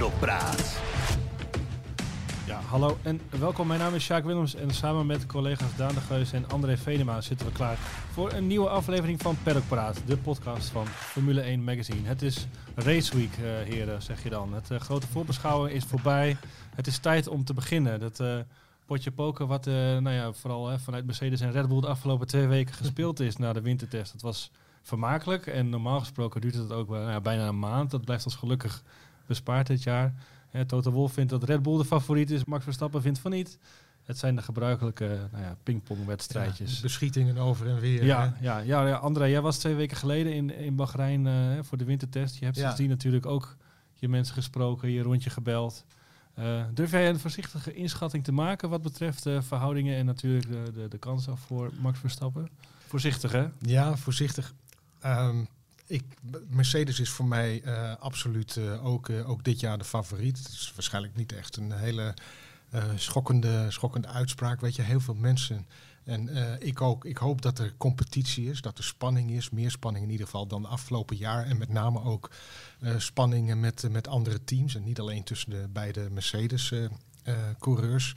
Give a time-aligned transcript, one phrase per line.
[0.00, 0.80] Peddelpraat.
[2.46, 3.66] Ja, hallo en welkom.
[3.66, 7.20] Mijn naam is Sjaak Willems en samen met collega's Daan de Geus en André Venema
[7.20, 7.76] zitten we klaar
[8.12, 12.08] voor een nieuwe aflevering van Paddock Praat, de podcast van Formule 1 Magazine.
[12.08, 14.52] Het is Race Week, eh, heren, zeg je dan.
[14.54, 16.36] Het eh, grote voorbeschouwen is voorbij.
[16.74, 18.00] Het is tijd om te beginnen.
[18.00, 18.38] Dat eh,
[18.86, 22.74] potje poker wat nou ja, vooral vanuit Mercedes en Red Bull de afgelopen twee weken
[22.74, 24.12] gespeeld is na de wintertest.
[24.12, 24.50] Dat was
[24.82, 27.90] vermakelijk en normaal gesproken duurt het ook nou bijna een maand.
[27.90, 28.82] Dat blijft ons gelukkig
[29.30, 30.14] bespaard dit jaar.
[30.50, 32.44] Hè, Toto Wolff vindt dat Red Bull de favoriet is.
[32.44, 33.58] Max Verstappen vindt van niet.
[34.04, 36.76] Het zijn de gebruikelijke nou ja, pingpongwedstrijdjes.
[36.76, 38.04] Ja, beschietingen over en weer.
[38.04, 38.44] Ja, hè?
[38.44, 41.84] ja, ja, ja, André, jij was twee weken geleden in, in Bahrein eh, voor de
[41.84, 42.36] wintertest.
[42.36, 42.62] Je hebt Ja.
[42.62, 43.56] sindsdien natuurlijk ook
[43.94, 45.84] je mensen gesproken, je rondje gebeld.
[46.34, 50.72] Eh, durf jij een voorzichtige inschatting te maken wat betreft de verhoudingen en natuurlijk de,
[50.74, 52.48] de, de kansen voor Max Verstappen?
[52.86, 53.46] Voorzichtig, hè?
[53.58, 54.54] Ja, voorzichtig.
[55.00, 55.44] Ehm,
[55.90, 56.04] ik,
[56.48, 60.38] Mercedes is voor mij eh, absoluut eh, ook, eh, ook dit jaar de favoriet.
[60.38, 62.14] Het is waarschijnlijk niet echt een hele
[62.94, 64.60] schokkende, schokkende uitspraak.
[64.60, 65.66] Weet je, heel veel mensen.
[66.04, 66.28] En
[66.60, 67.04] ik ook.
[67.04, 69.50] Ik hoop dat er competitie is, dat er spanning is.
[69.50, 71.46] Meer spanning in ieder geval dan afgelopen jaar.
[71.46, 72.30] En met name ook
[72.96, 74.74] spanningen met, met andere teams.
[74.74, 78.14] En niet alleen tussen de beide Mercedes-coureurs.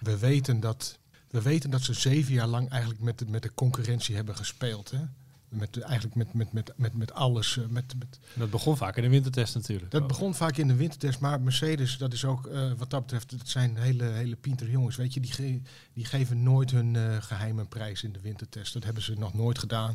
[0.00, 0.98] We weten dat,
[1.30, 4.90] we weten dat ze zeven jaar lang eigenlijk met de, met de concurrentie hebben gespeeld.
[4.90, 5.00] Hè?
[5.48, 7.56] Met, eigenlijk met, met, met, met, met alles.
[7.58, 9.90] eh, Met, met, Dat begon vaak in de wintertest natuurlijk.
[9.90, 13.30] dat begon vaak in de wintertest, maar Mercedes, dat is ook eh, wat dat betreft,
[13.38, 14.96] dat zijn hele, hele pinter jongens.
[14.96, 15.60] Weet je, die, ge-
[15.92, 18.72] die geven nooit hun eh, geheime prijs in de wintertest.
[18.72, 19.94] Dat hebben ze nog nooit gedaan.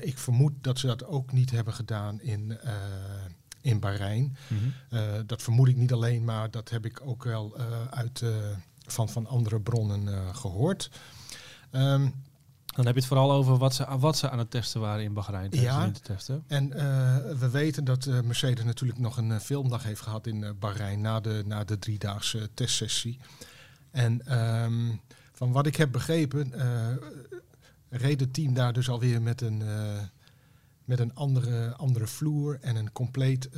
[0.00, 2.58] Ik vermoed dat ze dat ook niet hebben gedaan in,
[3.60, 4.36] in Bahrein.
[4.46, 5.26] Mhm.
[5.26, 7.56] Dat vermoed ik niet alleen, maar dat heb ik ook wel
[7.90, 8.22] uit,
[8.86, 10.90] van, van andere bronnen eh, gehoord.
[11.70, 12.08] Ehm,
[12.78, 15.12] Dan heb je het vooral over wat ze, wat ze aan het testen waren in
[15.12, 15.90] Bahrein Ja.
[16.26, 16.38] hè?
[16.46, 20.56] en eh, we weten dat eh, Mercedes natuurlijk nog een eh, filmdag heeft gehad in
[20.58, 23.18] Bahrein na de, na de driedaagse testsessie.
[23.90, 24.94] En ehm,
[25.32, 26.52] van wat ik heb begrepen,
[27.88, 29.62] reed het team daar dus alweer met een,
[30.84, 33.48] met een andere, andere vloer en een compleet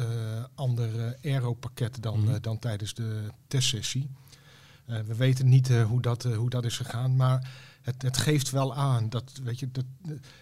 [0.54, 2.40] ander aeropakket dan, Mhm.
[2.40, 4.10] dan tijdens de testsessie.
[4.90, 7.48] Eh, we weten niet eh, hoe, dat, eh, hoe dat is gegaan, maar
[7.82, 9.84] het, het geeft wel aan dat, weet je, dat,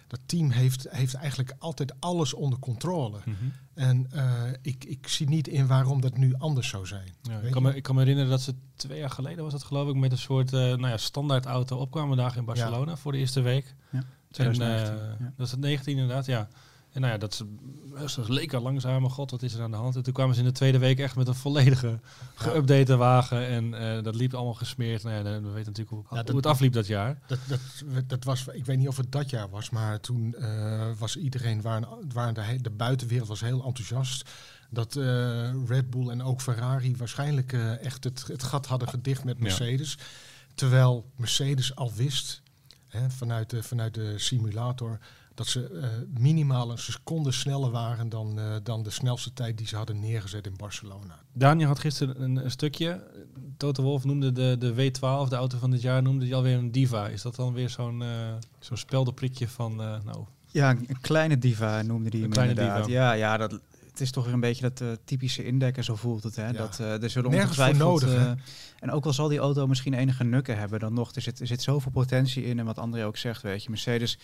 [0.07, 3.17] dat team heeft, heeft eigenlijk altijd alles onder controle.
[3.25, 3.35] Mhm.
[3.73, 7.13] En eh, ik, ik zie niet in waarom dat nu anders zou zijn.
[7.21, 9.63] Ja, ik, kan me, ik kan me herinneren dat ze twee jaar geleden was het
[9.63, 13.11] geloof ik met een soort eh nou ja, standaard auto opkwamen dagen in Barcelona voor
[13.11, 13.75] de eerste week.
[13.91, 15.33] Ja, En, 2019, eh, ja.
[15.35, 16.47] Dat is het 19 inderdaad, ja.
[16.91, 17.45] En nou ja, dat ze,
[18.07, 19.95] ze leken langzamer, god wat is er aan de hand.
[19.95, 21.99] En toen kwamen ze in de tweede week echt met een volledige
[22.35, 23.47] geüpdate wagen.
[23.47, 25.03] En eh, dat liep allemaal gesmeerd.
[25.03, 27.19] Nou ja, we weten natuurlijk hoe, Ja, dat- hoe het afliep dat jaar.
[27.27, 27.59] Dat, dat,
[28.09, 31.61] dat was, ik weet niet of het dat jaar was, maar toen eh, was iedereen,
[31.61, 34.29] waren, waren de, de buitenwereld was heel enthousiast.
[34.69, 39.23] Dat eh, Red Bull en ook Ferrari waarschijnlijk eh, echt het, het gat hadden gedicht
[39.23, 39.43] met Ja.
[39.43, 39.97] Mercedes.
[40.55, 42.41] Terwijl Mercedes al wist,
[42.87, 44.99] hè, vanuit, de, vanuit de simulator,
[45.39, 49.67] dat ze eh, minimaal een seconde sneller waren dan, eh, dan de snelste tijd die
[49.67, 51.19] ze hadden neergezet in Barcelona.
[51.33, 53.03] Daniel had gisteren een, een stukje.
[53.57, 56.71] Toto Wolf noemde de, de W12, de auto van dit jaar, noemde die alweer een
[56.71, 57.07] diva.
[57.07, 61.81] Is dat dan weer zo'n eh zo'n speldenprikje van, eh, nou, Ja, een kleine diva
[61.81, 62.85] noemde die Een hem kleine inderdaad.
[62.85, 62.99] diva.
[62.99, 63.51] Ja, ja dat,
[63.89, 66.35] het is toch weer een beetje dat typische indekken, zo voelt het.
[66.35, 66.45] Hè?
[66.45, 66.51] Ja.
[66.51, 68.01] Dat, eh er zullen Nergens voor ongetwijfeld...
[68.01, 68.35] nodig,
[68.79, 71.47] en ook al zal die auto misschien enige nukken hebben, dan nog, er zit, er
[71.47, 72.59] zit zoveel potentie in.
[72.59, 74.17] En wat André ook zegt, weet je, Mercedes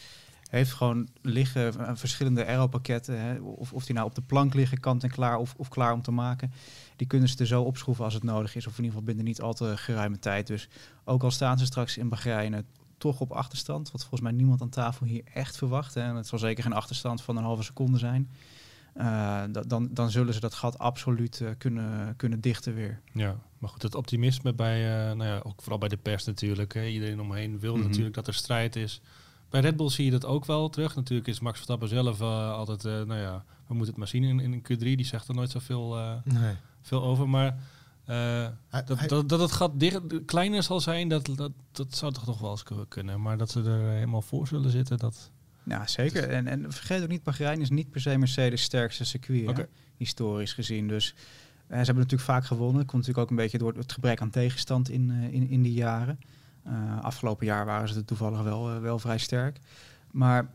[0.49, 3.43] heeft gewoon liggen eh, verschillende aeropakketten.
[3.43, 6.01] Of, of die nou op de plank liggen, kant en klaar, of, of klaar om
[6.01, 6.51] te maken.
[6.95, 8.67] Die kunnen ze er zo opschroeven als het nodig is.
[8.67, 10.47] Of in ieder geval binnen niet al te geruime tijd.
[10.47, 10.67] Dus
[11.03, 12.59] ook al staan ze straks in Bahrein eh,
[12.97, 13.91] toch op achterstand.
[13.91, 15.93] Wat volgens mij niemand aan tafel hier echt verwacht.
[15.93, 16.01] Hè.
[16.01, 18.29] En het zal zeker geen achterstand van een halve seconde zijn.
[18.93, 19.05] Eh,
[19.51, 22.99] da- dan, dan zullen ze dat gat absoluut kunnen, kunnen dichten weer.
[23.13, 26.73] Ja, maar goed, het optimisme bij, eh, nou ja, ook vooral bij de pers natuurlijk.
[26.73, 26.85] Hè.
[26.85, 27.87] Iedereen omheen wil Mhm.
[27.87, 29.01] natuurlijk dat er strijd is.
[29.55, 30.95] Bij Red Bull zie je dat ook wel terug.
[30.95, 34.23] Natuurlijk is Max Verstappen zelf eh, altijd, eh, nou ja, we moeten het maar zien
[34.23, 34.77] in, in een Q3.
[34.77, 36.53] Die zegt er nooit zoveel eh, Nee.
[36.81, 37.29] veel over.
[37.29, 37.47] Maar
[38.05, 41.95] eh, Hij- dat, hij- dat, dat het gat dicht, kleiner zal zijn, dat, dat, dat
[41.95, 43.21] zou toch nog wel eens ku- kunnen.
[43.21, 45.31] Maar dat ze er helemaal voor zullen zitten, dat...
[45.63, 46.29] Ja, zeker.
[46.29, 49.67] En, en vergeet ook niet, Bahrein is niet per se Mercedes sterkste circuit,
[49.97, 50.87] historisch gezien.
[50.87, 51.13] Dus ze
[51.75, 52.85] hebben natuurlijk vaak gewonnen.
[52.85, 55.73] Komt natuurlijk ook een beetje door het gebrek aan tegenstand in, eh, in, in die
[55.73, 56.19] jaren.
[56.65, 59.59] Eh, afgelopen jaar waren ze er toevallig wel, eh, wel vrij sterk.
[60.11, 60.49] Maar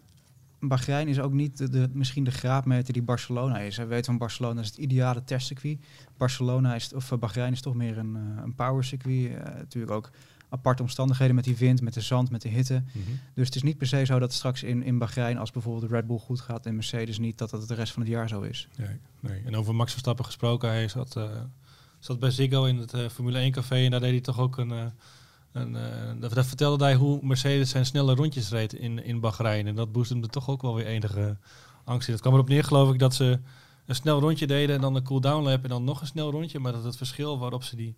[0.61, 3.77] Bahrein is ook niet de, de- misschien de graadmeter die Barcelona is.
[3.77, 5.79] We weten van Barcelona is het ideale testcircuit.
[6.17, 9.31] Barcelona is, of eh, Bahrein is toch meer een, een power circuit.
[9.35, 10.11] Eh, natuurlijk ook
[10.49, 12.83] aparte omstandigheden met die wind, met de zand, met de hitte.
[12.93, 13.11] Mhm.
[13.35, 15.97] Dus het is niet per se zo dat straks in, in Bahrein, als bijvoorbeeld de
[15.97, 18.41] Red Bull goed gaat en Mercedes niet, dat dat de rest van het jaar zo
[18.41, 18.69] is.
[18.77, 19.43] Nee, nee.
[19.45, 21.21] En over Max Verstappen gesproken, hij zat,
[21.99, 24.93] zat bij Ziggo in het Formule 1 café en daar deed hij toch ook een...
[25.53, 29.67] een eh, daar vertelde hij hoe Mercedes zijn snelle rondjes reed in, in Bahrein.
[29.67, 31.37] En dat boostte toch ook wel weer enige
[31.85, 32.13] angst in.
[32.13, 33.41] Het kwam erop neer, geloof ik, dat ze
[33.87, 36.59] een snel rondje deden en dan een cool-down lap en dan nog een snel rondje.
[36.59, 37.97] Maar dat het verschil waarop ze die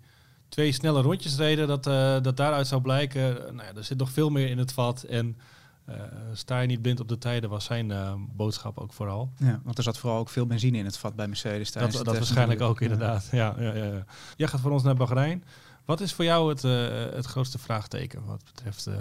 [0.49, 4.11] twee snelle rondjes reden, dat, eh, dat daaruit zou blijken, nou ja, er zit nog
[4.11, 5.03] veel meer in het vat.
[5.03, 5.37] En
[5.85, 5.95] eh,
[6.33, 9.33] sta je niet blind op de tijden, was zijn eh, boodschap ook vooral.
[9.37, 11.95] Ja, want er zat vooral ook veel benzine in het vat bij Mercedes Dat, tijdens
[11.97, 13.29] dat de test waarschijnlijk ook inderdaad.
[13.31, 13.55] Ja.
[13.59, 14.05] Ja, ja, ja.
[14.37, 15.45] Jij gaat voor ons naar Bahrein.
[15.85, 18.95] Wat is voor jou het, eh, het grootste vraagteken wat betreft eh,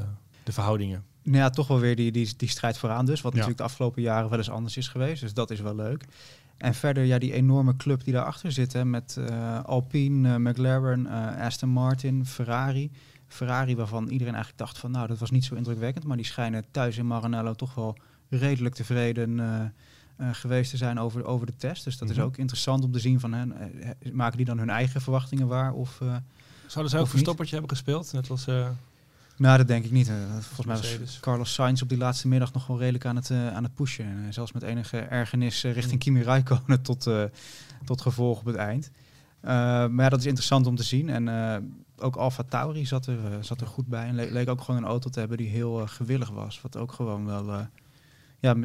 [0.43, 1.03] de verhoudingen?
[1.23, 3.21] Nou ja, toch wel weer die, die, die strijd vooraan dus.
[3.21, 3.37] Wat Ja.
[3.37, 5.21] natuurlijk de afgelopen jaren wel eens anders is geweest.
[5.21, 6.05] Dus dat is wel leuk.
[6.61, 8.73] En verder ja, die enorme club die daarachter zit.
[8.73, 12.91] Hè, met eh, Alpine, eh, McLaren, eh, Aston Martin, Ferrari.
[13.33, 16.05] Ferrari waarvan iedereen eigenlijk dacht van nou, dat was niet zo indrukwekkend.
[16.05, 17.97] Maar die schijnen thuis in Maranello toch wel
[18.29, 19.61] redelijk tevreden eh,
[20.15, 21.83] eh, geweest te zijn over, over de test.
[21.83, 22.17] Dus dat Mhm.
[22.17, 23.53] is ook interessant om te zien van hen.
[23.81, 25.73] eh, maken die dan hun eigen verwachtingen waar?
[25.73, 26.21] Of, Zouden
[26.91, 27.09] zij ook niet?
[27.09, 28.13] verstoppertje hebben gespeeld?
[28.13, 28.45] Net als
[29.37, 30.11] nou, dat denk ik niet.
[30.39, 31.17] Volgens mij was.
[31.19, 34.05] Carlos Sainz op die laatste middag nog wel redelijk aan het, aan het pushen.
[34.05, 35.99] En zelfs met enige ergernis richting Mm.
[35.99, 37.09] Kimi Räikkönen tot,
[37.85, 38.91] tot gevolg op het eind.
[39.41, 41.09] Maar ja, dat is interessant om te zien.
[41.09, 41.25] En
[42.01, 44.07] ook Alfa Tauri zat er, eh, zat er goed bij.
[44.07, 46.62] En le- leek ook gewoon een auto te hebben die heel eh, gewillig was.
[46.62, 47.65] Wat ook gewoon wel eh,
[48.39, 48.56] ja,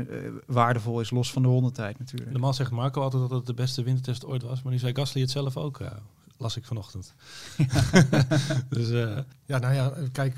[0.46, 2.30] waardevol is, los van de rondetijd natuurlijk.
[2.30, 4.62] Normaal zegt Marco altijd dat het de beste wintertest ooit was.
[4.62, 5.90] Maar nu zei Gasly het zelf ook, eh,
[6.36, 7.14] las ik vanochtend.
[8.68, 10.36] dus eh, Ja, nou ja, kijk,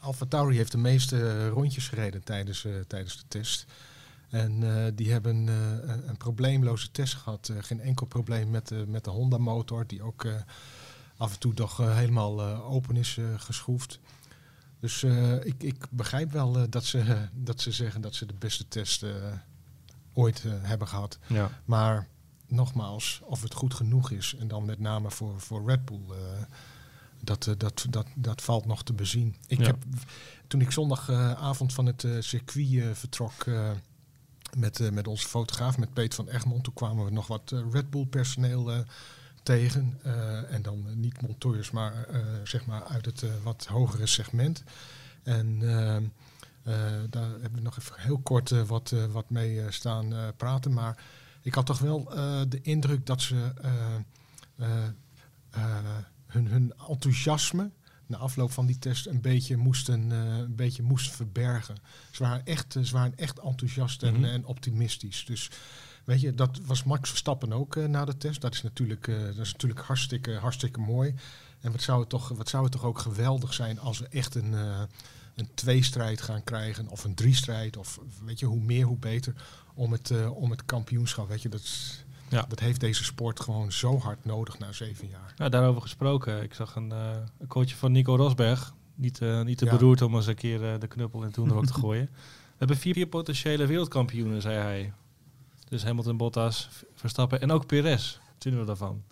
[0.00, 3.66] Alfa Tauri heeft de meeste rondjes gereden tijdens, tijdens de test.
[4.28, 4.62] En
[4.94, 7.48] die hebben een, een probleemloze test gehad.
[7.48, 10.26] Eh, geen enkel probleem met, de met de Honda-motor, die ook
[11.20, 13.98] af en toe toch eh, helemaal eh, open is eh, geschroefd.
[14.80, 15.02] Dus
[15.42, 19.04] ik, ik begrijp wel dat, ze, dat ze zeggen dat ze de beste test
[20.12, 21.18] ooit hebben gehad.
[21.26, 21.50] ja.
[21.64, 22.08] Maar
[22.46, 26.00] nogmaals, of het goed genoeg is, en dan met name voor, voor Red Bull,
[27.20, 29.36] dat, dat, dat, dat valt nog te bezien.
[29.46, 29.64] Ik Ja.
[29.66, 29.76] heb,
[30.46, 33.44] toen ik zondagavond van het circuit vertrok
[34.56, 38.06] met, met onze fotograaf, met Peter van Egmond, toen kwamen we nog wat Red Bull
[38.06, 38.84] personeel
[39.42, 39.98] tegen.
[40.02, 44.62] eh, en dan niet monteurs, maar eh, zeg maar uit het eh, wat hogere segment.
[45.22, 45.58] En
[47.10, 50.72] daar hebben we nog even heel kort wat, wat mee staan praten.
[50.72, 51.04] Maar
[51.42, 52.04] ik had toch wel
[52.48, 53.52] de indruk dat ze
[56.26, 57.70] hun, hun enthousiasme
[58.06, 61.76] na afloop van die test een beetje moesten, een beetje moesten verbergen.
[62.10, 64.24] Ze waren echt, ze waren echt enthousiast en, Mhm.
[64.24, 65.24] en optimistisch.
[65.24, 65.50] Dus
[66.04, 68.40] weet je, dat was Max Verstappen ook eh, na de test.
[68.40, 71.14] Dat is natuurlijk, eh, dat is natuurlijk hartstikke, hartstikke mooi.
[71.60, 74.34] En wat zou, het toch, wat zou het toch ook geweldig zijn als we echt
[74.34, 74.80] een, eh,
[75.34, 76.88] een tweestrijd gaan krijgen.
[76.88, 77.76] Of een driestrijd.
[77.76, 79.34] Of weet je, hoe meer hoe beter.
[79.74, 81.28] Om het, om het kampioenschap.
[81.28, 82.44] Weet je, dat, is- Ja.
[82.48, 85.50] dat heeft deze sport gewoon zo hard nodig na zeven jaar.
[85.50, 86.42] Daarover gesproken.
[86.42, 88.74] Ik zag een, een quoteje van Nico Rosberg.
[88.94, 89.70] Niet, niet te Ja.
[89.70, 92.08] beroerd om eens een keer de knuppel in toen ook te gooien.
[92.60, 94.92] We hebben vier, vier potentiële wereldkampioenen, zei hij.
[95.70, 98.12] Dus Hamilton, Bottas, Verstappen en ook Perez.
[98.16, 99.02] Wat vinden we daarvan?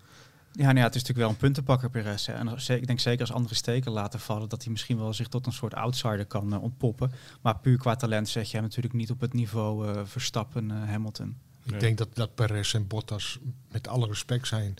[0.52, 2.26] Ja, nou ja, het is natuurlijk wel een puntenpakker Perez.
[2.26, 2.32] Hè.
[2.32, 4.48] En als- ik denk zeker als andere steken laten vallen...
[4.48, 7.12] dat hij misschien wel zich tot een soort outsider kan eh, ontpoppen.
[7.40, 10.88] Maar puur qua talent zet je hem natuurlijk niet op het niveau eh, Verstappen, eh,
[10.88, 11.36] Hamilton.
[11.64, 11.80] Ik Nee.
[11.80, 13.38] denk dat, dat Perez en Bottas,
[13.70, 14.74] met alle respect, zijn,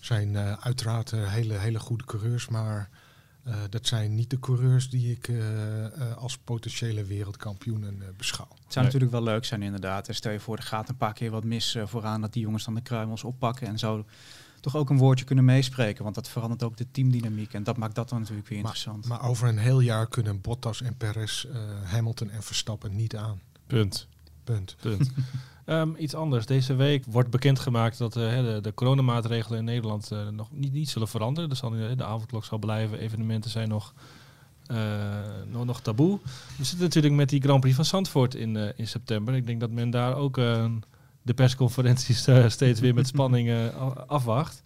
[0.00, 2.48] zijn eh, uiteraard hele, hele goede coureurs.
[2.48, 2.88] Maar
[3.48, 8.48] eh, dat zijn niet de coureurs die ik eh, eh, als potentiële wereldkampioenen eh, beschouw.
[8.48, 8.84] Het zou Nee.
[8.84, 10.08] natuurlijk wel leuk zijn inderdaad.
[10.08, 12.20] En stel je voor, er gaat een paar keer wat mis vooraan...
[12.20, 13.66] dat die jongens dan de kruimels oppakken...
[13.66, 14.04] en zo
[14.60, 16.02] toch ook een woordje kunnen meespreken.
[16.02, 17.52] Want dat verandert ook de teamdynamiek.
[17.52, 19.06] En dat maakt dat dan natuurlijk weer interessant.
[19.06, 23.40] Maar over een heel jaar kunnen Bottas en Perez, eh, Hamilton en Verstappen niet aan.
[23.66, 24.06] Punt.
[25.68, 26.46] Ehm, iets anders.
[26.46, 30.88] Deze week wordt bekendgemaakt dat eh, de, de coronamaatregelen in Nederland eh, nog niet, niet
[30.88, 31.48] zullen veranderen.
[31.48, 32.98] Dus zal, de avondklok zal blijven.
[32.98, 33.94] Evenementen zijn nog,
[34.66, 34.76] eh,
[35.46, 36.18] nog, nog taboe.
[36.56, 39.34] We zitten natuurlijk met die Grand Prix van Zandvoort in, in september.
[39.34, 40.34] Ik denk dat men daar ook
[41.22, 43.70] de persconferenties steeds weer met spanning
[44.06, 44.62] afwacht.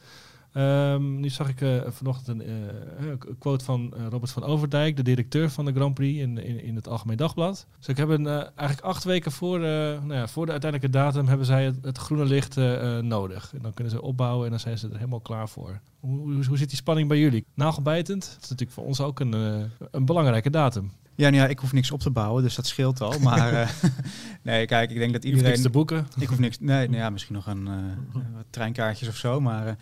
[0.53, 4.97] Ehm, nu zag ik eh, vanochtend een eh, een quote van eh, Robert van Overdijk,
[4.97, 7.67] de directeur van de Grand Prix in, in, in het Algemeen Dagblad.
[7.79, 9.63] Dus ik heb een, eh, eigenlijk acht weken voor, eh,
[10.03, 13.53] nou ja, voor de uiteindelijke datum hebben zij het, het groene licht eh, eh, nodig.
[13.55, 15.81] En dan kunnen ze opbouwen en dan zijn ze er helemaal klaar voor.
[16.01, 17.45] Hoe, hoe, hoe zit die spanning bij jullie?
[17.55, 18.21] Nagelbijtend?
[18.23, 20.93] Dat is natuurlijk voor ons ook een, eh, een belangrijke datum.
[21.23, 23.19] Ja, nou ja, ik hoef niks op te bouwen, dus dat scheelt al.
[23.19, 23.69] Maar eh,
[24.43, 25.47] nee, kijk, ik denk dat iedereen...
[25.47, 26.07] niks te boeken.
[26.19, 26.59] Ik hoef niks.
[26.61, 27.65] Nee, nou ja, misschien nog een
[28.37, 29.41] wat treinkaartjes of zo.
[29.41, 29.75] Maar eh,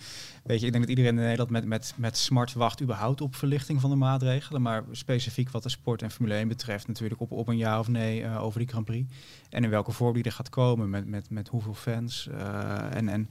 [0.42, 3.34] weet je, ik denk dat iedereen in Nederland met, met, met smart wacht überhaupt op
[3.34, 4.62] verlichting van de maatregelen.
[4.62, 7.88] Maar specifiek wat de sport en Formule 1 betreft, natuurlijk op, op een ja of
[7.88, 9.12] nee over die Grand Prix.
[9.50, 12.28] En in welke vorm die er gaat komen, met, met, met hoeveel fans.
[12.90, 13.28] en en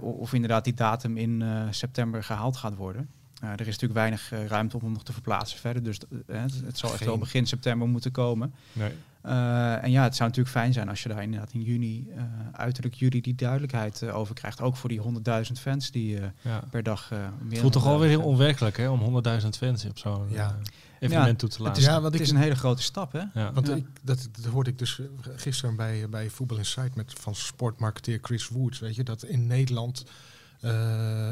[0.00, 3.08] of inderdaad die datum in september gehaald gaat worden.
[3.44, 5.82] Eh, er is natuurlijk weinig eh, ruimte om hem nog te verplaatsen verder.
[5.82, 8.54] Dus eh, het, het zal echt wel begin september moeten komen.
[8.72, 8.90] Nee.
[9.22, 12.22] Eh, en ja, het zou natuurlijk fijn zijn als je daar inderdaad in juni, eh,
[12.52, 14.60] uiterlijk juli, die duidelijkheid over krijgt.
[14.60, 16.62] Ook voor die 100.000 fans die eh, Ja.
[16.70, 19.84] per dag eh meer Het voelt toch alweer heel 100.000 onwerkelijk hè, om 100.000 fans
[19.84, 20.56] op zo'n Ja.
[21.00, 21.82] evenement Ja, toe te Het laten.
[21.82, 23.22] is, Ja, want het ik- is een hele grote stap, hè?
[23.34, 23.52] Ja.
[23.52, 23.74] Want Ja.
[23.74, 25.00] ik, dat, dat hoorde ik dus
[25.36, 28.78] gisteren bij, bij Voetbal Insight met van sportmarketeer Chris Woods.
[28.78, 30.04] Weet je, dat in Nederland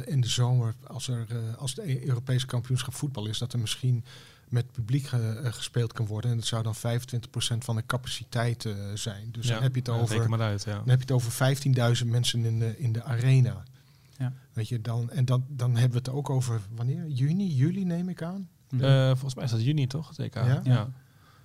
[0.04, 3.58] in de zomer, als, er, eh, als het E- Europese kampioenschap voetbal is, dat er
[3.58, 4.04] misschien
[4.48, 6.30] met publiek eh, eh, gespeeld kan worden.
[6.30, 9.28] En dat zou dan 25% van de capaciteit eh, zijn.
[9.30, 10.28] Dus Ja, dan heb je het over.
[10.28, 10.74] maar uit, ja.
[10.74, 11.56] Dan heb je het over
[12.02, 13.62] 15.000 mensen in de, in de arena.
[14.18, 14.32] Ja.
[14.52, 17.06] Weet je, dan, en dan, dan hebben we het ook over wanneer?
[17.08, 18.48] Juni, juli neem ik aan.
[18.80, 20.34] Eh, volgens mij is dat juni toch, EK?
[20.34, 20.60] Ja?
[20.64, 20.90] ja.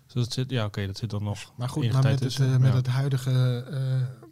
[0.05, 1.53] Dus dat zit, ja, oké, dat zit dan nog.
[1.55, 2.75] Maar goed, maar met, het, eh, met, ja.
[2.75, 4.26] het huidige, eh,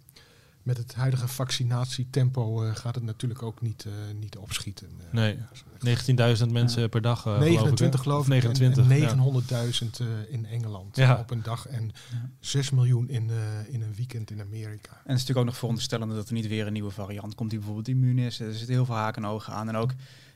[0.65, 4.87] met het huidige vaccinatietempo eh, gaat het natuurlijk ook niet, eh, niet opschieten.
[4.99, 5.37] Eh, Nee,
[5.79, 7.25] 19.000 mensen per dag.
[7.25, 8.43] eh, 29 geloof geloof ik.
[8.43, 8.49] ik.
[8.51, 8.83] Of en- 29.
[8.83, 9.13] En, ja.
[9.15, 11.15] 900.000 eh, in Engeland Ja.
[11.19, 11.67] op een dag.
[11.67, 12.29] En Ja.
[12.39, 14.89] 6 miljoen in, eh, in een weekend in Amerika.
[14.91, 17.49] En het is natuurlijk ook nog veronderstellende dat er niet weer een nieuwe variant komt
[17.49, 18.39] die bijvoorbeeld immuun is.
[18.39, 19.67] Er zitten heel veel haken en ogen aan.
[19.69, 19.91] En ook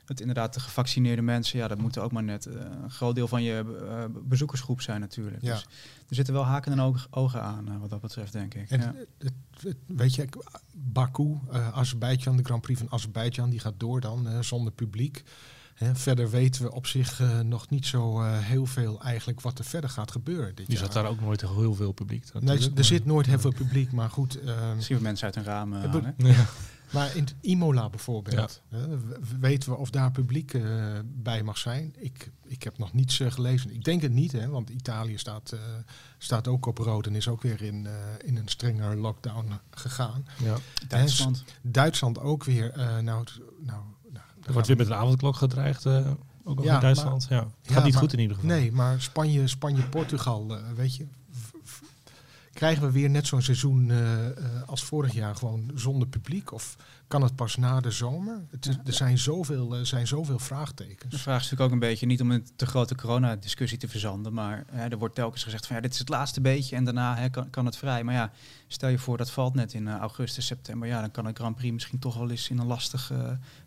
[0.10, 3.28] dat inderdaad de gevaccineerde mensen, ja, dat moeten ook maar net eh, een groot deel
[3.28, 5.42] van je eh, bezoekersgroep zijn natuurlijk.
[5.42, 5.54] Ja.
[5.54, 5.64] Dus
[6.10, 8.70] er zitten wel haken en ogen aan eh, wat dat betreft, denk ik.
[8.70, 8.86] En Ja.
[8.96, 10.28] het- het- het- weet je,
[10.74, 15.24] Baku, eh Azerbeidzjan, de Grand Prix van Azerbeidzjan, die gaat door dan eh, zonder publiek.
[15.74, 19.60] Hè, verder weten we op zich eh, nog niet zo eh, heel veel eigenlijk wat
[19.60, 20.86] er verder gaat gebeuren dit Die jaar.
[20.86, 22.26] zat daar ook nooit heel veel publiek.
[22.40, 24.40] Nee, er zit nooit heel veel publiek, maar goed.
[24.42, 26.16] ehm, Zien we mensen uit een raam Ik bedoel- hangen.
[26.36, 26.46] Ja.
[26.92, 28.62] Maar in het Imola bijvoorbeeld,
[29.40, 30.64] weten we of daar publiek eh,
[31.06, 31.94] bij mag zijn?
[31.98, 33.74] Ik, ik heb nog niets eh, gelezen.
[33.74, 35.60] Ik denk het niet, hè, want Italië staat, eh,
[36.18, 37.94] staat ook op rood en is ook weer in, eh,
[38.26, 40.26] in een strenger lockdown gegaan.
[40.44, 40.56] Ja.
[40.88, 41.44] Duitsland.
[41.62, 42.72] Duitsland ook weer.
[42.72, 43.82] eh, nou, nou,
[44.12, 46.12] nou, Er wordt weer met een avondklok gedreigd, eh,
[46.44, 47.26] ook Ja, in Duitsland.
[47.30, 47.36] ja.
[47.40, 48.52] Het Ja, gaat niet maar- goed in ieder geval.
[48.52, 51.06] Nee, maar Spanje, Spanje Portugal, weet je.
[52.60, 54.34] Krijgen we weer net zo'n seizoen eh, eh,
[54.66, 56.52] als vorig jaar gewoon zonder publiek?
[56.52, 56.76] Of
[57.08, 58.46] kan het pas na de zomer?
[58.52, 58.82] Het is- Ja.
[58.86, 61.12] er zijn zoveel, eh, zijn zoveel vraagtekens.
[61.14, 64.34] De vraag is natuurlijk ook een beetje, niet om een te grote coronadiscussie te verzanden,
[64.34, 67.16] maar hè, er wordt telkens gezegd van ja, dit is het laatste beetje en daarna
[67.16, 68.04] hè, kan, kan het vrij.
[68.04, 68.32] Maar ja,
[68.68, 71.74] stel je voor dat valt net in augustus, september, ja, dan kan een Grand Prix
[71.74, 73.12] misschien toch wel eens in een lastig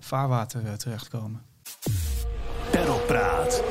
[0.01, 1.41] vaarwater eh, terechtkomen.
[2.71, 3.63] Perlpraat.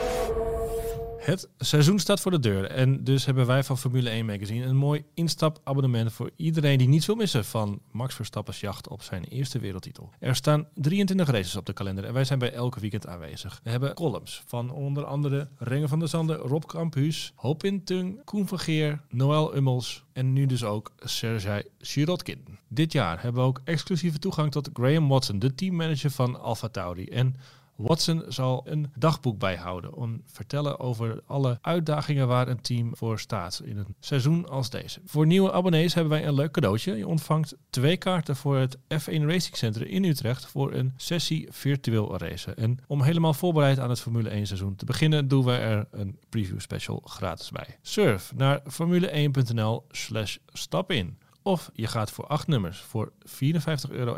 [1.22, 4.75] Het seizoen staat voor de deur en dus hebben wij van Formule 1 Magazine een
[4.75, 9.60] mooi instapabonnement voor iedereen die niets wil missen van Max Verstappen's jacht op zijn eerste
[9.60, 10.10] wereldtitel.
[10.20, 13.60] Er staan 23 races op de kalender en wij zijn bij elke weekend aanwezig.
[13.63, 18.60] We hebben columns van onder andere Renger van der Zanden, Rob Campus, Hoop Tung, Koen
[18.60, 22.58] Geer, Noël Ummels en nu dus ook Sergej Sirotkin.
[22.68, 27.06] Dit jaar hebben we ook exclusieve toegang tot Graham Watson, de teammanager van Alfa Tauri
[27.06, 27.36] en
[27.82, 33.62] Watson zal een dagboek bijhouden om vertellen over alle uitdagingen waar een team voor staat
[33.66, 35.00] in een seizoen als deze.
[35.06, 36.98] Voor nieuwe abonnees hebben wij een leuk cadeautje.
[36.98, 42.18] Je ontvangt twee kaarten voor het F1 Racing Center in Utrecht voor een sessie virtueel
[42.18, 42.58] racen.
[42.58, 46.20] En om helemaal voorbereid aan het Formule 1 seizoen te beginnen, doen wij er een
[46.30, 47.78] preview special gratis bij.
[47.82, 51.18] Surf naar formule1.nl slash stap in.
[51.42, 54.18] Of je gaat voor acht nummers voor 54,99 euro.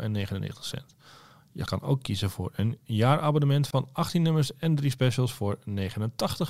[1.54, 5.64] Je kan ook kiezen voor een jaarabonnement van 18 nummers en drie specials voor 89,99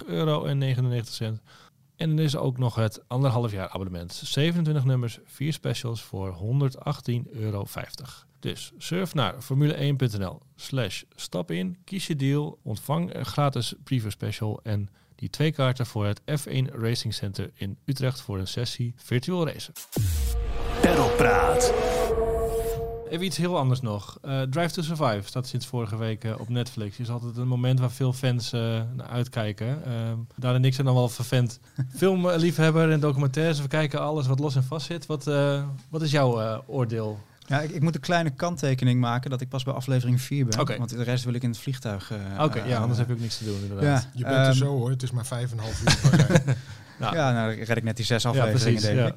[0.06, 0.46] euro.
[1.96, 4.12] En er is ook nog het anderhalf jaar abonnement.
[4.24, 7.66] 27 nummers, 4 specials voor 118,50 euro.
[8.40, 14.60] Dus surf naar formule1.nl slash stap in, kies je deal, ontvang een gratis preview special
[14.62, 19.46] en die twee kaarten voor het F1 Racing Center in Utrecht voor een sessie virtueel
[19.46, 19.72] racen.
[20.80, 21.93] Perlpraat.
[23.14, 24.18] Even iets heel anders nog.
[24.22, 26.98] Eh, Drive to Survive staat sinds vorige week eh, op Netflix.
[26.98, 28.60] Is altijd een moment waar veel fans eh,
[28.96, 29.84] naar uitkijken.
[29.84, 31.60] Ehm daar en ik zijn dan wel vervent
[31.96, 33.60] filmliefhebber en documentaires.
[33.60, 35.06] We kijken alles wat los en vast zit.
[35.06, 37.18] Wat, eh, wat is jouw eh, oordeel?
[37.46, 40.60] Ja, ik, ik moet een kleine kanttekening maken dat ik pas bij aflevering 4 ben.
[40.60, 40.76] Oké.
[40.78, 42.10] Want de rest wil ik in het vliegtuig.
[42.36, 44.02] eh, Oké, ja, anders heb je ook niks te doen inderdaad.
[44.02, 46.10] Ja, Je bent ehm, er zo hoor, het is maar vijf en een half uur.
[46.10, 46.52] pas, hè.
[46.98, 48.82] Nou, Ja, nou dan red ik net die zes ja, afleveringen, precies.
[48.82, 49.06] denk Ja.
[49.06, 49.14] ik.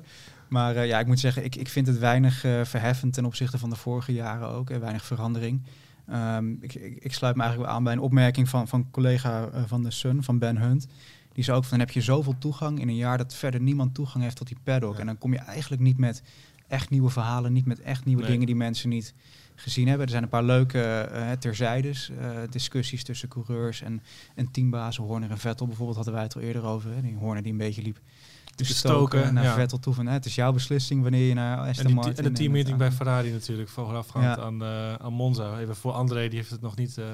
[0.49, 3.57] Maar eh, ja, ik moet zeggen, ik, ik vind het weinig eh, verheffend ten opzichte
[3.57, 4.69] van de vorige jaren ook.
[4.69, 5.61] En weinig verandering.
[6.07, 9.49] Ehm, ik, ik, ik sluit me eigenlijk wel aan bij een opmerking van, van collega
[9.53, 10.87] eh, van de Sun, van Ben Hunt.
[11.33, 13.93] Die zei ook van, dan heb je zoveel toegang in een jaar dat verder niemand
[13.93, 14.93] toegang heeft tot die paddock.
[14.93, 14.99] Ja.
[14.99, 16.21] En dan kom je eigenlijk niet met
[16.67, 18.31] echt nieuwe verhalen, niet met echt nieuwe Nee.
[18.31, 19.13] dingen die mensen niet
[19.55, 20.05] gezien hebben.
[20.05, 24.01] Er zijn een paar leuke eh terzijdes, eh, discussies tussen coureurs en,
[24.35, 25.03] en teambazen.
[25.03, 26.93] Horner en Vettel bijvoorbeeld hadden wij het al eerder over.
[26.93, 27.01] Hè?
[27.01, 27.99] Die Horner die een beetje liep
[28.57, 29.53] te Te stoken, stoken, naar ja.
[29.53, 32.15] Vettel toe van, hè, het is jouw beslissing wanneer je naar Aston En, Martin...
[32.15, 35.59] en de teammeeting bij aan- Ferrari natuurlijk, voorafgaand aan, eh, aan Monza.
[35.59, 37.05] Even voor André, die heeft het nog niet eh,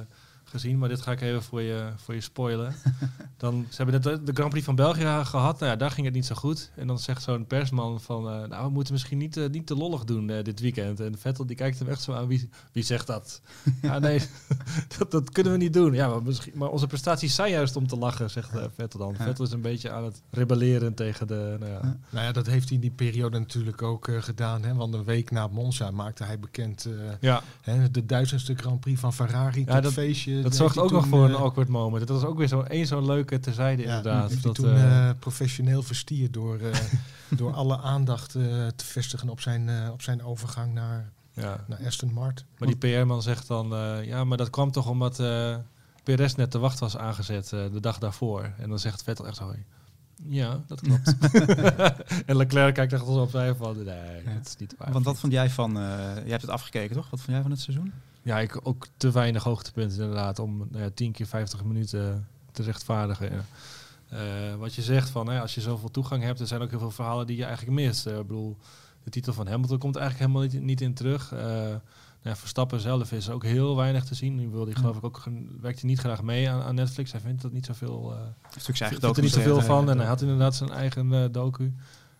[0.53, 2.75] gezien, maar dit ga ik even voor je, voor je spoilen.
[3.37, 6.15] dan, ze hebben net de, Grand Prix van België gehad, nou ja, daar ging het
[6.15, 6.71] niet zo goed.
[6.75, 9.75] En dan zegt zo'n persman van, eh, nou, we moeten misschien niet, eh, niet te
[9.75, 10.99] lollig doen eh, dit weekend.
[10.99, 13.41] En Vettel die kijkt hem echt zo aan, wie, wie zegt dat?
[13.81, 14.21] ja, nee,
[14.97, 15.93] dat, dat kunnen we niet doen.
[15.93, 19.15] Ja, maar, misschien, maar onze prestaties zijn juist om te lachen, zegt Vettel dan.
[19.17, 19.23] Ja.
[19.23, 21.97] Vettel is een beetje aan het rebelleren tegen de, nou ja.
[22.09, 24.63] Nou ja, dat heeft hij in die periode natuurlijk ook eh, gedaan.
[24.63, 24.73] Hè?
[24.73, 28.99] Want een week na Monza maakte hij bekend eh, ja hè, de duizendste Grand Prix
[28.99, 29.63] van Ferrari.
[29.65, 30.41] Ja, dat- feestje.
[30.43, 32.07] Dat zorgt ook nog voor een eh, awkward moment.
[32.07, 34.29] Dat was ook weer zo één zo'n leuke terzijde Ja, inderdaad.
[34.29, 36.79] heeft hij Dat, toen eh, eh, professioneel verstierd door, eh,
[37.39, 38.43] door alle aandacht eh,
[38.75, 41.63] te vestigen op zijn, eh, op zijn overgang naar, ja.
[41.67, 42.45] naar Aston Martin.
[42.57, 45.55] Maar die PR-man zegt dan, eh, ja, maar dat kwam toch omdat eh
[46.03, 48.51] Perez net de wacht was aangezet eh, de dag daarvoor.
[48.57, 49.53] En dan zegt Vettel echt zo,
[50.27, 51.15] ja, dat klopt.
[52.25, 53.85] en Leclerc kijkt echt als op zij van, nee,
[54.25, 54.33] Ja.
[54.37, 54.91] dat is niet waar.
[54.91, 55.77] Want wat vond jij van...
[55.77, 55.83] eh,
[56.15, 57.09] jij hebt het afgekeken, toch?
[57.09, 57.93] Wat vond jij van het seizoen?
[58.23, 62.63] Ja, ik ook te weinig hoogtepunten inderdaad om nou ja, 10 keer 50 minuten te
[62.63, 63.31] rechtvaardigen.
[63.31, 63.45] ja.
[64.09, 66.79] Eh, wat je zegt van, hè, als je zoveel toegang hebt, er zijn ook heel
[66.79, 68.05] veel verhalen die je eigenlijk mist.
[68.05, 68.57] Eh, ik bedoel,
[69.03, 71.31] de titel van Hamilton komt eigenlijk helemaal niet, niet in terug.
[71.31, 71.75] Eh
[72.21, 74.35] nou ja, Verstappen zelf is ook heel weinig te zien.
[74.35, 75.23] Nu wil hij geloof ik ook,
[75.61, 77.11] werkt hij niet graag mee aan, aan Netflix.
[77.11, 78.13] Hij vindt dat niet zoveel,
[78.57, 79.89] zijn vindt er niet zoveel van.
[79.89, 81.73] En hij had inderdaad zijn eigen docu.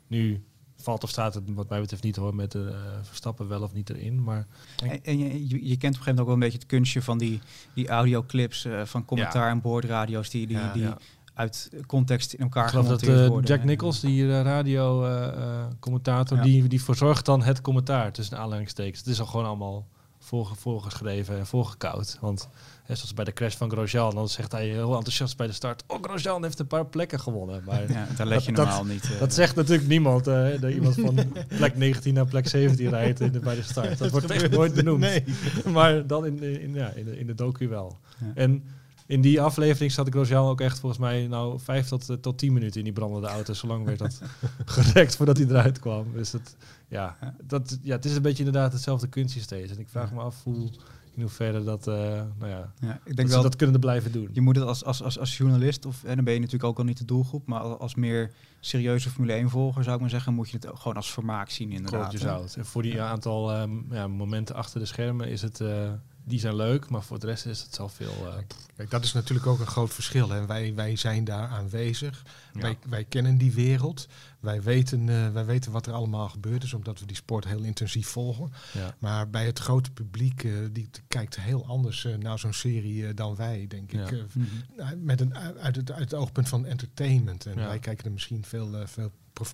[0.07, 0.43] Nu
[0.83, 3.73] valt of staat het wat mij betreft niet hoor, met de eh, Verstappen wel of
[3.73, 4.23] niet erin.
[4.23, 4.47] Maar
[4.83, 6.65] En, en je, je, je kent op een gegeven moment ook wel een beetje het
[6.67, 7.39] kunstje van die,
[7.73, 10.97] die audioclips eh, van commentaar en boordradio's die, die, Ja, die ja.
[11.33, 13.49] uit context in elkaar Ik geloof dat eh, worden.
[13.49, 16.43] Jack Nichols, die uh, radio-commentator, Ja.
[16.43, 18.99] die, die verzorgt dan het commentaar tussen de aanhalingstekens.
[18.99, 19.87] Het is al gewoon allemaal
[20.33, 22.17] voorge, voorgeschreven en voorgekoud.
[22.21, 22.49] Want
[22.83, 25.83] hè, zoals bij de crash van Grosjean, dan zegt hij heel enthousiast bij de start:
[25.87, 27.61] Oh, Grosjean heeft een paar plekken gewonnen.
[27.65, 29.03] Maar Ja, daar let je Dat- normaal niet.
[29.03, 30.27] eh, dat zegt natuurlijk niemand.
[30.27, 31.15] eh, dat iemand van
[31.57, 33.97] plek 19 naar plek 17 rijdt in de, bij de start.
[33.97, 34.99] Dat wordt echt nooit benoemd.
[34.99, 35.23] Nee.
[35.73, 37.97] maar dan in, de- in, ja, in, de, in de docu wel.
[38.19, 38.31] Ja.
[38.35, 38.63] En
[39.05, 42.53] in die aflevering zat Grosjean ook echt volgens mij nou vijf tot, eh, tot tien
[42.53, 43.53] minuten in die brandende auto.
[43.53, 44.21] Zolang werd dat
[44.65, 46.05] gerekt voordat hij eruit kwam.
[46.13, 46.55] Dus het,
[46.87, 49.71] ja, dat, ja, het is een beetje inderdaad hetzelfde kunstje steeds.
[49.71, 50.69] En ik vraag me af hoe,
[51.15, 51.95] in hoeverre dat, eh,
[52.39, 54.29] nou ja, ja, ik dat denk ze wel, dat kunnen blijven doen.
[54.31, 56.77] je moet het als, als, als, als journalist, of, en dan ben je natuurlijk ook
[56.77, 60.33] al niet de doelgroep, maar als, meer serieuze Formule 1 volger zou ik maar zeggen,
[60.33, 61.99] moet je het ook gewoon als vermaak zien inderdaad.
[61.99, 62.55] Klopt, je zou het.
[62.55, 65.91] En voor die aantal ehm, ja, momenten achter de schermen is het, eh,
[66.23, 68.27] die zijn leuk, maar voor de rest is het zoveel.
[68.27, 68.35] eh
[68.75, 70.29] Kijk, dat is natuurlijk ook een groot verschil.
[70.29, 70.45] Hè.
[70.45, 72.23] Wij, wij zijn daar aanwezig.
[72.53, 72.61] ja.
[72.61, 74.07] Wij, wij kennen die wereld.
[74.39, 77.61] Wij weten, eh, wij weten wat er allemaal gebeurd is, omdat we die sport heel
[77.63, 78.51] intensief volgen.
[78.73, 78.95] ja.
[78.99, 83.65] Maar bij het grote publiek, eh, die kijkt heel anders naar zo'n serie dan wij,
[83.67, 84.05] denk Ja.
[84.05, 84.11] ik.
[84.11, 84.45] Eh, Mhm.
[84.77, 87.45] nou, met een, uit, het, uit het oogpunt van entertainment.
[87.45, 87.67] En Ja.
[87.67, 89.11] wij kijken er misschien veel, veel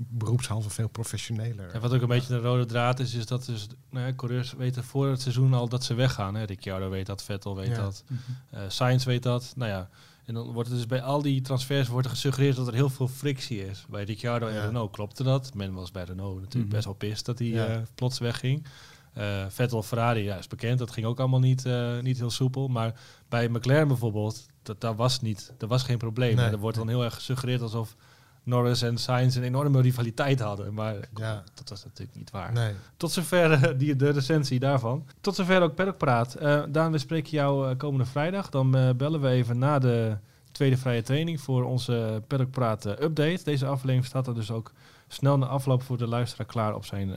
[0.09, 1.69] beroepshalve veel professioneler.
[1.71, 4.53] En wat ook een beetje de rode draad is, is dat dus, nou ja, coureurs
[4.53, 6.35] weten voor het seizoen al dat ze weggaan.
[6.35, 6.43] Hè.
[6.43, 7.75] Ricciardo weet dat, Vettel weet Ja.
[7.75, 8.19] dat, Mhm.
[8.49, 9.53] eh Sainz weet dat.
[9.55, 9.89] Nou ja,
[10.25, 12.89] en dan wordt het dus bij al die transfers wordt er gesuggereerd dat er heel
[12.89, 13.85] veel frictie is.
[13.89, 14.65] Bij Ricciardo en Ja.
[14.65, 15.53] Renault klopte dat.
[15.53, 16.73] Men was bij Renault natuurlijk Mhm.
[16.73, 18.65] best wel pist dat hij eh, plots wegging.
[19.13, 20.79] Eh, Vettel, Ferrari, ja, is bekend.
[20.79, 21.65] Dat ging ook allemaal niet,
[22.01, 22.67] niet heel soepel.
[22.67, 26.35] Maar bij McLaren bijvoorbeeld, dat, dat was niet, dat was geen probleem.
[26.35, 26.45] Nee.
[26.45, 27.95] En er wordt dan heel erg gesuggereerd alsof
[28.49, 30.73] Norris en Sainz een enorme rivaliteit hadden.
[30.73, 31.43] Maar Ja.
[31.53, 32.53] dat was natuurlijk niet waar.
[32.53, 32.73] Nee.
[32.97, 35.05] Tot zover eh, die, de recensie daarvan.
[35.21, 36.33] Tot zover ook Paddock Praat.
[36.35, 38.49] Eh Daan, we spreken jou eh, komende vrijdag.
[38.49, 40.17] Dan bellen we even na de
[40.51, 43.39] tweede vrije training voor onze Paddock Praat update.
[43.43, 44.71] Deze aflevering staat er dus ook
[45.07, 47.11] snel na afloop voor de luisteraar klaar op zijn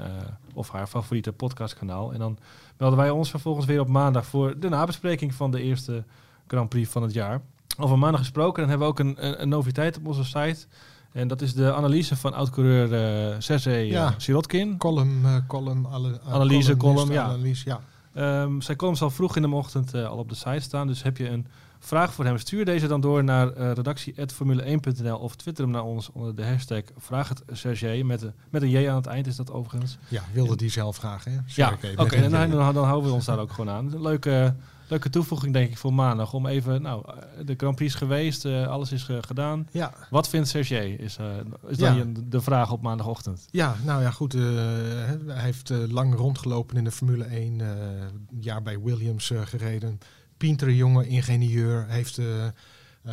[0.54, 2.12] of haar favoriete podcastkanaal.
[2.12, 2.38] En dan
[2.78, 6.04] melden wij ons vervolgens weer op maandag voor de nabespreking van de eerste
[6.46, 7.40] Grand Prix van het jaar.
[7.78, 10.66] Over maandag gesproken, dan hebben we ook een, een, een noviteit op onze site.
[11.12, 13.92] En dat is de analyse van oud-coureur eh Sergej Ja.
[13.92, 14.14] ja.
[14.16, 14.76] Sirotkin.
[14.78, 17.22] Column, eh, column, alle, eh, Analyse, columnist, column, ja.
[17.24, 17.80] Analyse, ja.
[18.14, 20.86] Ehm, zijn column zal vroeg in de ochtend eh, al op de site staan.
[20.86, 21.46] Dus heb je een
[21.78, 26.10] vraag voor hem, stuur deze dan door naar eh redactie.formule1.nl of twitter hem naar ons
[26.12, 28.02] onder de hashtag vraag het Sergej.
[28.02, 29.98] Met, een- met een J aan het eind is dat overigens.
[30.08, 31.32] Ja, wilde die zelf vragen.
[31.32, 31.38] Hè?
[31.46, 32.16] Ja, oké.
[32.16, 34.02] en dan, dan, houden we ons daar ook gewoon aan.
[34.02, 34.54] Leuke,
[34.92, 36.32] leuke toevoeging denk ik voor maandag.
[36.34, 37.04] Om even, nou,
[37.44, 39.68] de Grand Prix is geweest, eh, alles is eh, gedaan.
[39.70, 40.94] Ja, Wat vindt Sergej?
[40.94, 41.26] Is, eh,
[41.68, 42.04] is dan Ja.
[42.24, 43.46] de vraag op maandagochtend.
[43.50, 44.32] Ja, nou ja, goed.
[44.32, 47.60] hij heeft lang rondgelopen in de Formule 1.
[47.60, 47.66] eh,
[48.00, 49.98] een jaar bij Williams gereden.
[50.36, 51.86] Pintere jongen, ingenieur.
[51.88, 52.20] Heeft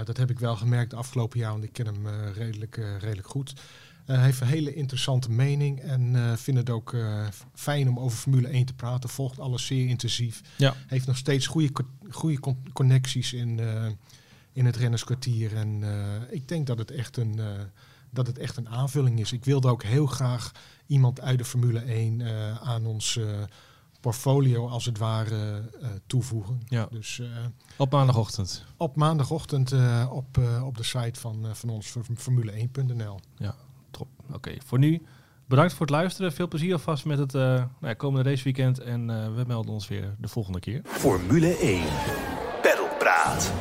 [0.05, 3.53] dat heb ik wel gemerkt de afgelopen jaar, want ik ken hem redelijk, redelijk goed.
[4.15, 8.17] Hij heeft een hele interessante mening en uh, vindt het ook uh, fijn om over
[8.17, 9.09] Formule 1 te praten.
[9.09, 10.41] Volgt alles zeer intensief.
[10.55, 10.75] Ja.
[10.87, 11.69] Heeft nog steeds goede,
[12.09, 13.59] goede con connecties in,
[14.53, 15.55] in het rennerskwartier.
[15.55, 15.83] En
[16.29, 17.39] ik denk dat het, echt een,
[18.09, 19.31] dat het echt een aanvulling is.
[19.31, 20.51] Ik wilde ook heel graag
[20.87, 22.21] iemand uit de Formule 1
[22.61, 23.19] aan ons
[23.99, 25.69] portfolio als het ware
[26.07, 26.61] toevoegen.
[26.67, 26.87] Ja.
[26.91, 27.21] Dus,
[27.77, 28.65] op maandagochtend?
[28.77, 29.73] Op maandagochtend
[30.09, 33.19] op, op de site van, van ons Formule1.nl.
[33.37, 33.55] Ja.
[33.97, 35.01] Oké, okay, voor nu
[35.45, 36.33] bedankt voor het luisteren.
[36.33, 38.79] Veel plezier alvast met het uh, nou ja, komende raceweekend.
[38.79, 40.81] En uh, we melden ons weer de volgende keer.
[40.83, 41.81] Formule 1.
[42.61, 43.53] Pedalpraat.